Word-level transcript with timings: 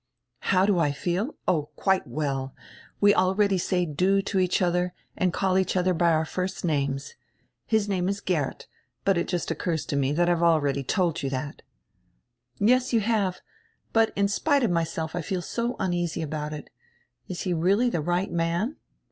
"How 0.39 0.65
do 0.65 0.79
I 0.79 0.91
feel? 0.91 1.35
O, 1.47 1.67
quite 1.75 2.07
well. 2.07 2.55
We 2.99 3.13
already 3.13 3.59
say 3.59 3.85
'Du' 3.85 4.23
to 4.23 4.39
each 4.39 4.57
odier 4.59 4.93
and 5.15 5.31
call 5.31 5.59
each 5.59 5.75
odier 5.75 5.95
by 5.95 6.11
our 6.11 6.25
first 6.25 6.65
names. 6.65 7.13
His 7.67 7.87
name 7.87 8.09
is 8.09 8.19
Geert, 8.19 8.65
but 9.05 9.15
it 9.15 9.27
just 9.27 9.51
occurs 9.51 9.85
to 9.85 9.95
me 9.95 10.11
diat 10.11 10.25
I 10.25 10.29
have 10.31 10.41
already 10.41 10.83
told 10.83 11.21
you 11.21 11.29
diat." 11.29 11.61
"Yes, 12.57 12.93
you 12.93 13.01
have. 13.01 13.41
But 13.93 14.11
in 14.15 14.27
spite 14.27 14.63
of 14.63 14.71
myself 14.71 15.15
I 15.15 15.21
feel 15.21 15.43
so 15.43 15.75
uneasy 15.77 16.23
about 16.23 16.51
it. 16.51 16.71
Is 17.27 17.41
he 17.41 17.53
really 17.53 17.91
die 17.91 17.99
right 17.99 18.31
man?" 18.31 18.77